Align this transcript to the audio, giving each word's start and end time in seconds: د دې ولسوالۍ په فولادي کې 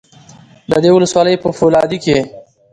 د 0.69 0.71
دې 0.83 0.89
ولسوالۍ 0.93 1.35
په 1.43 1.49
فولادي 1.57 1.97
کې 2.05 2.17